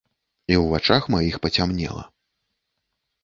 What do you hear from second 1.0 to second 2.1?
маіх пацямнела.